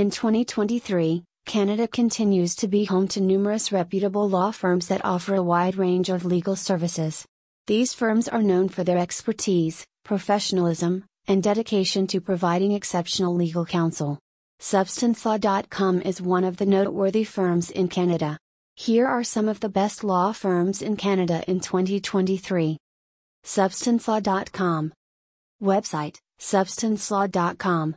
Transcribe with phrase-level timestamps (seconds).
[0.00, 5.42] In 2023, Canada continues to be home to numerous reputable law firms that offer a
[5.42, 7.26] wide range of legal services.
[7.66, 14.18] These firms are known for their expertise, professionalism, and dedication to providing exceptional legal counsel.
[14.62, 18.38] SubstanceLaw.com is one of the noteworthy firms in Canada.
[18.76, 22.78] Here are some of the best law firms in Canada in 2023.
[23.44, 24.94] SubstanceLaw.com
[25.62, 27.96] Website SubstanceLaw.com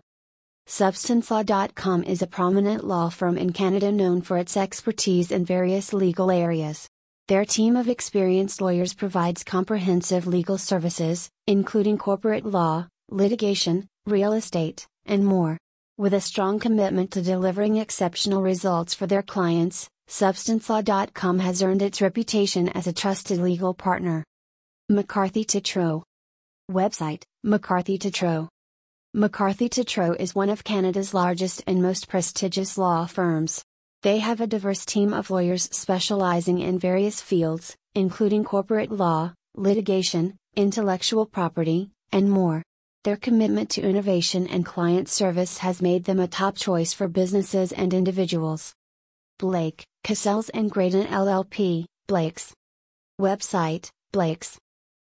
[0.68, 6.32] SubstanceLaw.com is a prominent law firm in Canada known for its expertise in various legal
[6.32, 6.88] areas.
[7.28, 14.88] Their team of experienced lawyers provides comprehensive legal services, including corporate law, litigation, real estate,
[15.06, 15.58] and more.
[15.98, 22.02] With a strong commitment to delivering exceptional results for their clients, SubstanceLaw.com has earned its
[22.02, 24.24] reputation as a trusted legal partner.
[24.90, 26.04] McCarthy Tétrault
[26.72, 28.48] Website McCarthy Tétrault
[29.16, 33.64] McCarthy Tétrault is one of Canada's largest and most prestigious law firms.
[34.02, 40.36] They have a diverse team of lawyers specializing in various fields, including corporate law, litigation,
[40.56, 42.64] intellectual property, and more.
[43.04, 47.72] Their commitment to innovation and client service has made them a top choice for businesses
[47.72, 48.74] and individuals.
[49.38, 52.52] Blake, Cassels and Graydon LLP, Blakes.
[53.22, 54.58] Website, Blakes.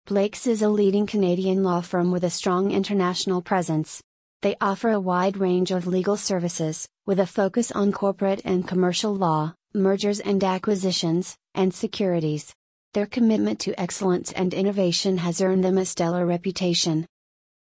[0.07, 4.03] Blakes is a leading Canadian law firm with a strong international presence.
[4.43, 9.17] They offer a wide range of legal services, with a focus on corporate and commercial
[9.17, 12.53] law, mergers and acquisitions, and securities.
[12.93, 17.07] Their commitment to excellence and innovation has earned them a stellar reputation.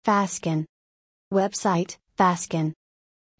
[0.04, 0.66] Fasken.
[1.32, 2.74] Website Fasken.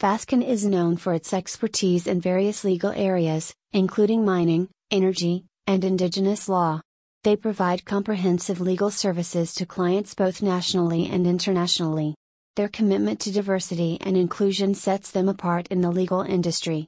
[0.01, 6.49] Fasken is known for its expertise in various legal areas, including mining, energy, and indigenous
[6.49, 6.81] law.
[7.27, 12.15] They provide comprehensive legal services to clients both nationally and internationally.
[12.55, 16.87] Their commitment to diversity and inclusion sets them apart in the legal industry.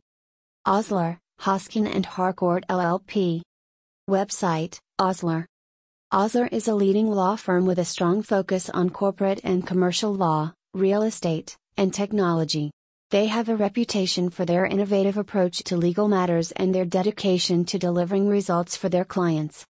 [0.64, 3.42] Osler, Hoskin and Harcourt LLP.
[4.08, 5.44] Website Osler.
[6.12, 10.52] Osler is a leading law firm with a strong focus on corporate and commercial law,
[10.72, 12.70] real estate, and technology.
[13.10, 17.76] They have a reputation for their innovative approach to legal matters and their dedication to
[17.76, 19.66] delivering results for their clients.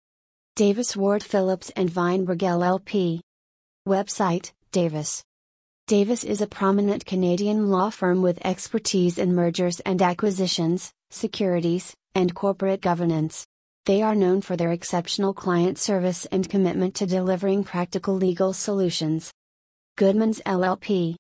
[0.57, 3.19] Davies Ward Phillips and Vineberg LLP.
[3.89, 5.25] Website Davies.
[5.89, 12.37] Davies is a prominent Canadian law firm with expertise in mergers and acquisitions, securities, and
[12.37, 13.45] corporate governance.
[13.87, 19.33] They are known for their exceptional client service and commitment to delivering practical legal solutions.
[19.99, 21.17] Goodmans LLP.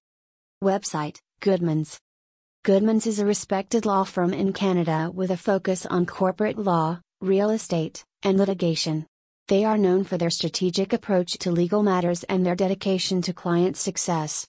[0.62, 1.98] Website Goodmans.
[2.64, 7.50] Goodmans is a respected law firm in Canada with a focus on corporate law, real
[7.50, 9.06] estate, and litigation.
[9.48, 13.76] They are known for their strategic approach to legal matters and their dedication to client
[13.76, 14.46] success.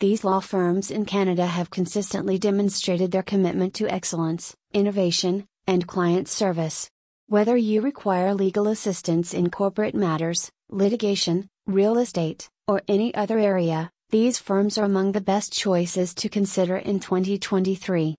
[0.00, 6.28] These law firms in Canada have consistently demonstrated their commitment to excellence, innovation, and client
[6.28, 6.88] service.
[7.28, 13.90] Whether you require legal assistance in corporate matters, litigation, real estate, or any other area,
[14.08, 18.10] these firms are among the best choices to consider in 2023.